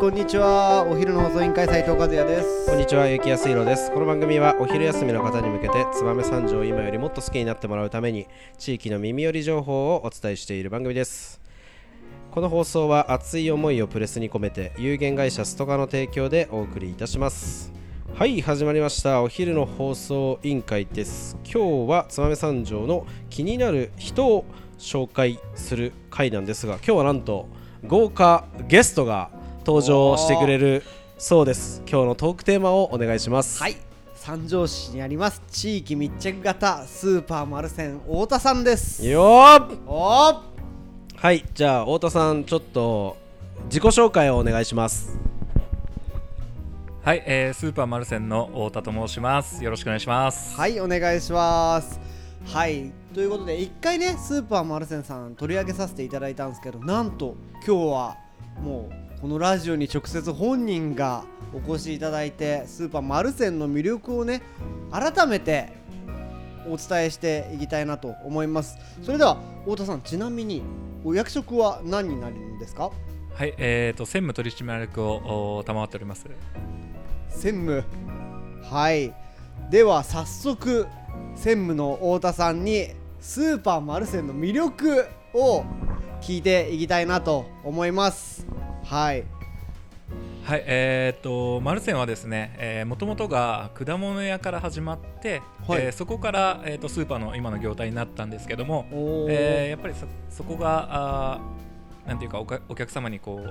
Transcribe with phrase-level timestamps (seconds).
[0.00, 3.90] こんにちはお昼の放送委員会斉藤和也ですこんにちは、ゆきやすいろです。
[3.90, 8.28] この番組はお昼休みの方に向けて、燕三条を今よりもっと好きになってもらうために、
[8.58, 11.40] 地域の耳寄り情報をお伝えしている番組です。
[12.30, 17.72] この放送は熱い思いをプレスに込めて、有限会社ストカの提供でお送りいたします。
[18.14, 19.20] はい、始まりました。
[19.22, 21.36] お昼の放送委員会です。
[21.42, 24.44] 今日は燕三条の気になる人を
[24.78, 27.48] 紹介する回なんですが、今日はなんと
[27.88, 29.36] 豪華ゲストが
[29.68, 30.82] 登場してくれる
[31.18, 31.82] そうです。
[31.86, 33.60] 今日のトークテーマをお願いします。
[33.62, 33.76] はい。
[34.14, 35.42] 三条市にあります。
[35.50, 39.06] 地域密着型スーパーマルセン太田さんです。
[39.06, 40.40] よーおー
[41.16, 41.44] はい。
[41.52, 43.18] じゃあ太田さんちょっと
[43.64, 45.18] 自己紹介をお願いします。
[47.04, 49.62] はい、えー、スーパーマルセンの太田と申します。
[49.62, 50.56] よろしくお願いします。
[50.56, 50.80] はい。
[50.80, 52.00] お願いします。
[52.46, 52.90] はい。
[53.12, 58.16] ということで一回ねスーパーマルセンさん取り上げさせていただいたんですけどなんと今日は
[58.62, 64.42] もうこのラジオに直接本人がお越しいただいてスーパーマルセンの魅力をね
[64.92, 65.72] 改めて
[66.68, 68.78] お伝えしていきたいなと思います。
[69.02, 70.62] それでは太田さんちなみに
[71.04, 72.92] お役職は何になるんですか？
[73.34, 76.24] はい、えーと専務取締役をお賜っております。
[77.28, 77.84] 専務？
[78.70, 79.12] はい。
[79.68, 80.86] では早速
[81.34, 85.64] 専務の太田さんにスーパーマルセンの魅力を
[86.20, 88.46] 聞いていきたいなと思います
[88.88, 89.24] はい。
[90.44, 95.82] はい、えーとマルセンはですね、えー、もともとが果物屋から始まって、はい。
[95.82, 98.86] えーそこからえーとスーパーの今の業態になったんですけども、
[99.28, 103.44] えーやっぱりそそこがあーなんていうかおかお客様にこ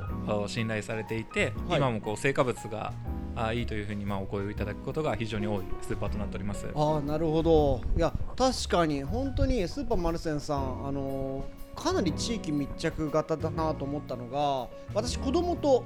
[0.45, 1.77] う信頼されていて、はい。
[1.77, 2.93] 今もこう成果物が
[3.35, 6.65] あーいいというふうにまあお声をいただくことが非常に多いスーパーとなっております。
[6.73, 7.81] ああなるほど。
[7.95, 15.83] いや確かに本当にスーパーマルセンさんあのーかなり地域密着型だなと思ったのが私子供と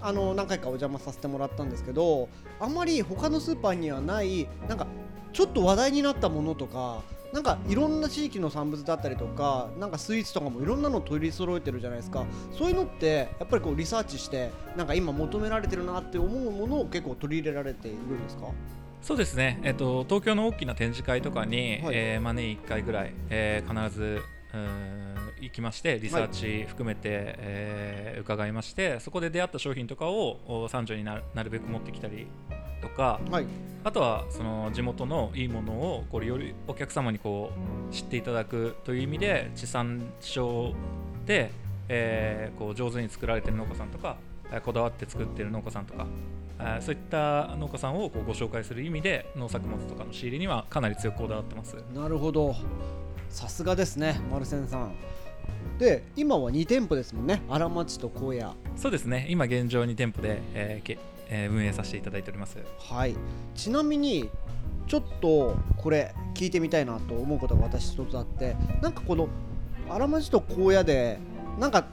[0.00, 4.86] あの何回かお邪魔させてもらったんですけどあんまり他のスーパーにはないなんか
[5.32, 7.02] ちょっと話題になったものとか
[7.32, 12.24] なんかいろんな地域の産物だったりとかなんかスイーツとかもいろんなの取り揃えてるじゃないですか。
[12.56, 18.46] そういうのってやっぱりこうリサーチしてなんか今求められてるなって思うものを結構取り入れられているんですか？
[19.02, 21.94] そうですね、えっと、東京の大きな展示会とかに、はい。
[21.94, 24.20] えーまあ、年1回ぐらい、えー必ず
[25.40, 27.00] 行きましてリサーチ含めて、
[27.38, 32.26] えー伺いましてそこで出会った商品とかをお三条になるべく持ってきたり
[32.80, 33.46] とかはい。
[33.84, 37.52] あとはその地元のいいものをこれよりお客様にこ
[37.90, 40.72] う知っていただくという意味で地産地消
[41.26, 41.50] で、
[41.88, 46.06] えーこう上手に作られている農家さんとかえーこだわって作っている農家さんとか
[46.58, 51.76] えーそういった農家さんをこうご紹介する意味で農作物とかの仕入れにはかなり強くこだわってます。
[51.94, 52.54] なるほど。
[53.28, 54.94] さすがですねマルセンさん。
[55.78, 57.42] で今は2店舗ですもんね。
[57.48, 58.54] 荒町と荒野。
[58.76, 59.26] そうですね。
[59.28, 62.56] 今現状2店舗で、えーけえー運営させていただいております。
[62.78, 63.14] はい。
[63.54, 64.30] ちなみに
[64.86, 69.28] ちょっとこれ聞いてみたいなと思うことが私一つあってなんかこの
[69.90, 71.18] 荒町と荒野で
[71.58, 71.86] なんか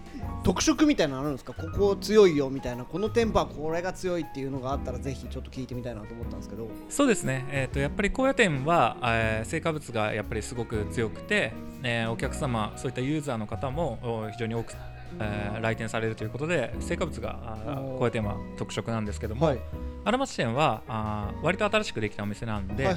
[0.43, 1.53] 特色みたいなのあるんですか？
[1.53, 2.83] ここ強いよみたいな。
[2.83, 6.67] この店舗はこれが強いっていうのがあったらぜひちょっと聞いてみたいなと思ったんですけど。
[6.89, 14.73] そうですね、えー、とやっぱり高野店は、えー成果物がやっぱりすごく強くて、えーお客様そういったユーザーの方もお非常に多く、
[15.19, 17.57] えー来店されるということで成果物が
[17.97, 19.59] 高野店は特色なんですけども、はい。
[20.05, 22.93] 荒町店はあー割と新しくできたお店なんで、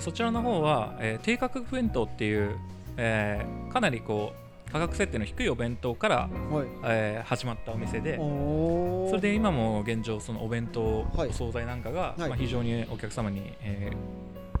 [0.00, 2.56] そちらの方は、えー低価格弁当っていう、
[2.96, 6.16] えーかなりこう価格設定の低いお弁当から、
[6.50, 6.66] はい。
[6.84, 11.28] えー始まったお店でそれで今も現状そのお弁当、はい。
[11.28, 12.28] お惣菜なんかが、はい。
[12.28, 13.96] まあ、非常にお客様に、えー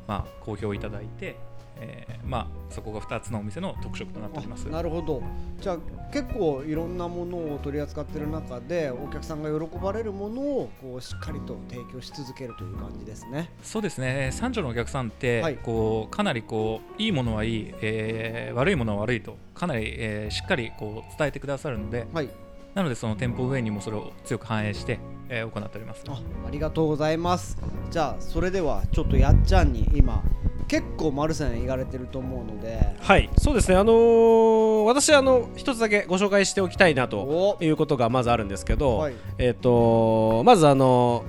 [0.08, 1.36] まあ、好評いただいて、
[1.78, 4.66] えーまあ、そこが2つのお店の特色となっております。
[4.68, 5.22] あなるほど。
[5.60, 5.78] じゃあ
[6.12, 13.50] 結構いろんなものを取り扱ってる中でお客さんが喜ばれるものをこうしっかりと提供し続けるという感じですね。
[13.62, 14.30] そうですね。
[14.32, 15.56] 三条のお客さんって、はい。
[15.56, 22.28] こうかなりこういいものはいい、えー悪いものは悪いとかなり、えーしっかりこう伝えてくださるのではい。
[22.74, 24.98] なのでその店舗運営にもそれを強く反映して、
[25.28, 26.02] えー行っております。
[26.08, 27.56] あありがとうございます。
[27.90, 30.22] じゃあそれではちょっとやっちゃんに今
[30.68, 32.96] 結構マルセン行かれてると思うので。
[32.98, 33.76] はいそうですね。
[33.76, 37.58] あのー私あの一つだけご紹介しておきたいなとお。
[37.60, 39.14] いうことがまずあるんですけど、はい。
[39.38, 41.24] えっ、とまずあの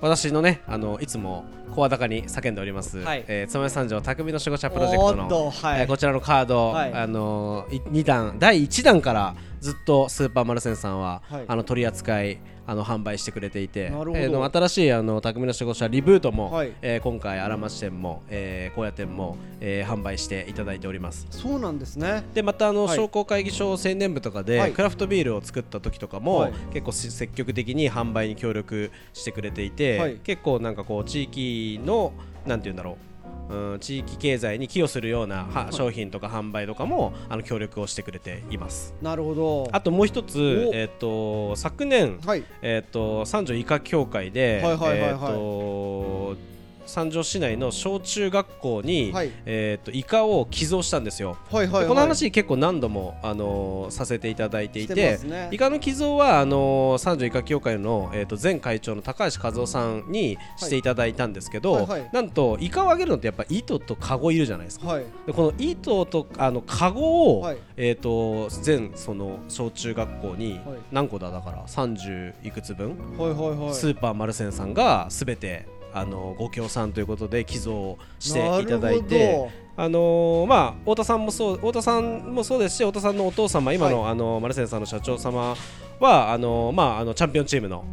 [0.00, 1.44] 私のねあのいつも
[1.74, 3.24] 声高に叫んでおります、はい。
[3.28, 5.80] えー、つまめ三条匠の守護者プロジェクトのはい。
[5.80, 6.92] えーこちらのカード、はい。
[6.92, 11.44] あのー、2弾第1弾からずっとスーパーマルセンさんは、はい。
[11.46, 16.72] あの取り扱いあの販売してくれていてえーの新しいあの匠の守護者リブートも、はい。
[16.82, 21.26] えー今回荒町店も、えー、高野店も、えー販売していただいております。
[21.30, 22.24] そうなんですね。
[22.34, 22.96] でまたあの、はい。
[22.96, 24.72] 商工会議所青年部とかで、はい。
[24.72, 26.52] クラフトビールを作った時とかも、はい。
[26.74, 30.16] 結構し積極的に販売に協力してくれていて、はい。
[30.16, 32.12] 結構なんかこう地域の
[32.46, 33.17] なんて言うんだろう
[33.50, 38.94] うん地域経済に寄与するようなは商品とか販売とかもあの協力をしてくれています。
[39.02, 39.68] なるほど。
[39.72, 40.74] あともう一つ、お。
[40.74, 42.44] えっと昨年、はい。
[42.62, 45.10] えっと三条医科協会で、はいはいはいはい。
[45.10, 46.57] えっと
[46.88, 49.30] 三条市内の小中学校に、はい。
[49.46, 51.36] えっとイカを寄贈したんですよ。
[51.50, 51.82] はいはいはい。
[51.82, 55.48] でこの話結構何度も、あのーさせていただいていしてね。
[55.52, 62.00] イカの寄贈はあのー三条イカ協会の、えー、と前会長の高橋和夫さんにしていただいたんですけど、はいはい。
[62.00, 64.88] はいなんとイカをあげるのってやっぱ糸とカゴいるじゃないですか。
[64.88, 65.04] はい。
[65.26, 67.58] でこの糸とあのカゴを、はい。
[67.76, 70.78] えー、と全その小中学校にはい。
[70.90, 71.30] 何個だ？
[71.30, 73.74] だから30いくつ分、はいはいはい。
[73.74, 79.68] スーパーマルセンさんがすべてあのご協賛ということで寄贈していただいて。
[79.80, 85.54] あのーまあ太田さんもそう太田さんもそうですし太田さんのお父様今の、あのマルセンさんの社長様
[86.00, 87.84] はあのーまああのチャンピオンチームの、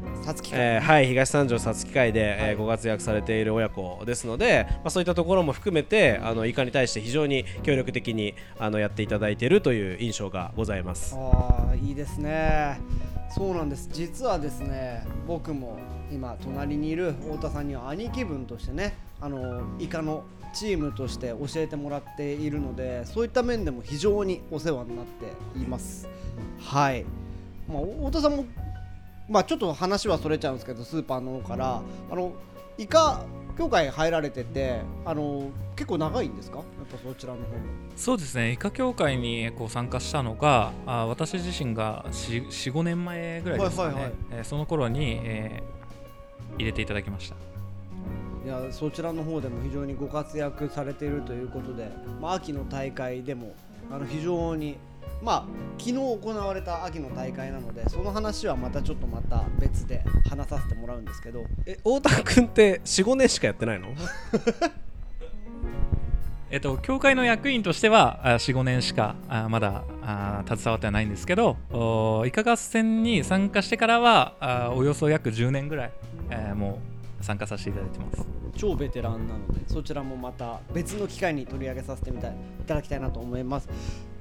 [0.51, 2.55] えーはい東三条皐月会で、えーはい。
[2.55, 11.15] ご活躍されている親子ですので、まあそういったところも含めてあのイカに対して非常に協力的にあのやっていただいているという印象がございます。
[11.15, 12.79] ああいいですね。
[13.29, 13.89] そうなんです。
[13.91, 15.77] 実はですね僕も
[16.11, 20.23] 今隣にいる太田さんには兄貴分としてねあのイカの
[20.53, 26.07] チームとして教えてもらっているのでそういった面でも非常にお世話になっています。
[26.59, 27.05] はい、
[27.67, 28.45] まあ、太田さんも
[29.27, 31.81] まあちょっと話はそれちゃうんですけどスーパーの方から
[32.11, 32.33] あの
[32.77, 33.25] イカ
[33.57, 36.57] 協会入られててあの結構長いんですか？
[36.59, 37.49] やっぱそちらの方。
[37.49, 37.55] も
[37.95, 38.51] そうですね。
[38.51, 44.13] イカ協会にこう参加したのがあ私自身が45年前ぐらいですかね、はいはいはい。
[44.31, 45.84] えーその頃に、えー
[46.57, 47.35] 入れていただきました。
[48.45, 51.89] いやそちらの方でも非常にご活躍されているということで、
[52.21, 53.55] まあ、秋の大会でも
[53.91, 54.77] あの非常に
[55.23, 55.45] まあ
[55.79, 61.43] 昨日行われた秋の大会なのでその話はまたちょっとまた別で話させてもらうんですけど。
[61.65, 63.87] え太田君って45年しかやってないの？
[66.51, 69.15] えっと、協会の役員としては45年しか
[69.49, 69.83] まだ
[70.47, 75.91] 携わってはないんですけどおイカ合戦に参加してからはおよそ約10年ぐらい、
[76.29, 76.95] えーもう
[77.25, 78.25] 参加させていただいてます。
[78.55, 83.67] 超ベテランなのでそちらもまた別の機会に取り上げさせてみたいいただきたいなと思います。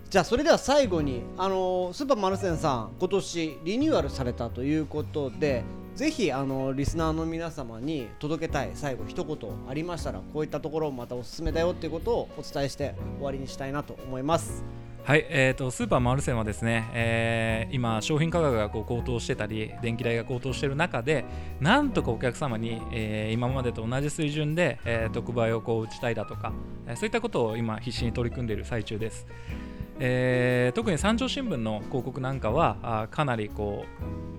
[0.09, 9.39] じゃあそれでは最後にあのスーパーマルセンさん今年リニューアルされたということでぜひあのリスナーの皆様に届けたい最後一言
[9.69, 14.65] ありましたらこういったところをまたおすすめだよっていうことをお伝えして終わりにしたいなと思います。
[15.05, 21.25] はい、えー、とスーパーマルセンはですね、えー今商品価格がこう高騰してたり電気代が高騰している中で
[21.61, 26.53] なんとかお客様に、えー今までと同じ水準で、えー特売をこう打ちたいだとか、
[26.89, 29.27] えそういったことを今必死に取り組んでいる最中です、
[30.01, 33.85] えー特に三条新聞の広告なんかはあかなりこ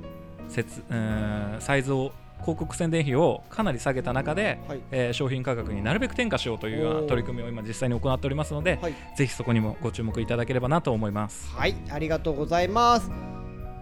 [0.01, 0.14] う
[0.49, 2.11] 節うーんサイズを
[2.41, 4.81] 広告宣伝費をかなり下げた中で、はい。
[4.91, 8.93] えー商品価格になるべく転嫁しようというような取り組みを今実際に行っておりますので、はい。
[9.15, 11.49] ぜひそこにもご注目いただければなと思います。
[11.55, 11.75] はい。
[11.89, 13.34] ありがとうございます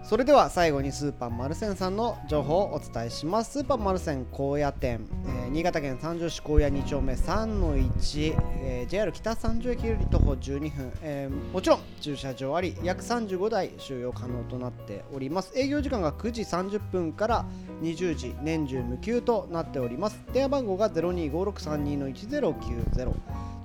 [0.04, 3.52] それでは最後にスーパーマルセンさんの情報をお伝えします。
[3.52, 15.58] スーパーマルセン高野店、えー新潟県三条市高野2丁目3の1、えー JR 北三条駅より徒歩12分、えーもちろん駐車場あり約35台収容可能となっております。
[15.58, 17.46] 営業時間が9時30分から
[17.80, 20.20] 20時年中無休となっております。
[20.34, 23.14] 電話番号が025632-1090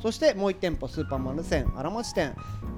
[0.02, 2.36] そしてもう1店舗スーパーマルセン荒町店。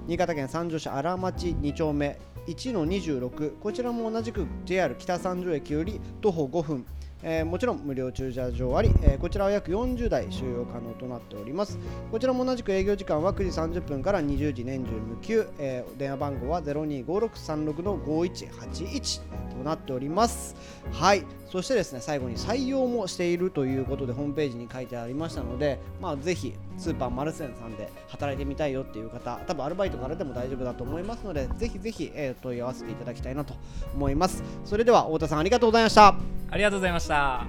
[0.08, 6.86] 新潟県三条市荒町2丁目1の26こちらも同じく JR 北三条駅より徒歩5分。
[7.24, 11.78] えーもちろん無料駐車場あり、えーこちらは約40台収容可能となっております。
[12.12, 20.56] こちらも同じく営業時間は9時30分から20時年中無休、えー電話番号は025636の5181となっております。
[20.92, 21.24] はい。
[21.52, 33.54] そしてですね最後に採用もしているということでホームページに書いてありましたのでまあぜひスーパーマルセンさんで働いてみたいよっていう方多分アルバイトからでも大丈夫だと思いますのでぜひぜひ、え問い合わせていただきたいなと
[33.94, 34.44] 思います。
[34.64, 36.41] それでは太田さんありがとうございました。
[36.52, 37.46] ありがとうございました。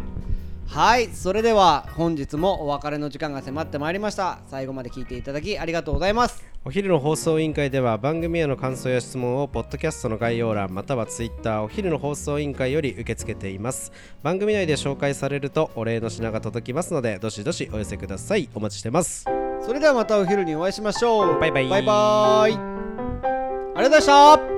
[0.69, 4.39] はいそれでは本日もお別れの時間が迫ってまいりました。
[4.51, 6.43] 最後まで聞いていただきありがとうございます。
[6.65, 13.93] お昼の放送委員会では番組への感想や質問をポッドキャストの概要欄またはツイッターお昼の放送委員会より受け付けています。
[14.23, 18.49] 番組内で紹介されるとお礼の品が届きますのでどしどしお寄せください。
[18.55, 19.27] お待ちしてます。
[19.67, 21.39] それではまたお昼にお会いしましょう。
[21.39, 21.69] バイバイ。
[21.69, 22.53] バイバイ。
[22.55, 22.57] あ
[23.79, 24.52] りがとうございました